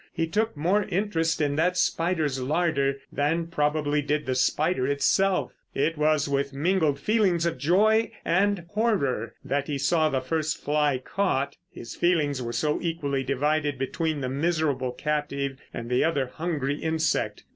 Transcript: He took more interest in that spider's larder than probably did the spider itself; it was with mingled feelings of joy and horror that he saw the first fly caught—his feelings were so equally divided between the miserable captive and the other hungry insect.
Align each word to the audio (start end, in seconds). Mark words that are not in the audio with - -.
He 0.11 0.25
took 0.25 0.57
more 0.57 0.85
interest 0.85 1.39
in 1.41 1.57
that 1.57 1.77
spider's 1.77 2.41
larder 2.41 2.97
than 3.11 3.45
probably 3.45 4.01
did 4.01 4.25
the 4.25 4.33
spider 4.33 4.87
itself; 4.87 5.51
it 5.75 5.95
was 5.95 6.27
with 6.27 6.53
mingled 6.53 6.99
feelings 6.99 7.45
of 7.45 7.59
joy 7.59 8.09
and 8.25 8.65
horror 8.69 9.35
that 9.45 9.67
he 9.67 9.77
saw 9.77 10.09
the 10.09 10.19
first 10.19 10.57
fly 10.59 10.97
caught—his 10.97 11.95
feelings 11.95 12.41
were 12.41 12.51
so 12.51 12.79
equally 12.81 13.23
divided 13.23 13.77
between 13.77 14.21
the 14.21 14.27
miserable 14.29 14.91
captive 14.91 15.59
and 15.71 15.87
the 15.87 16.03
other 16.03 16.25
hungry 16.25 16.77
insect. 16.77 17.43